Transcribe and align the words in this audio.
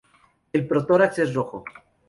El 0.51 0.65
protórax 0.67 1.19
es 1.19 1.31
rojo. 1.35 1.63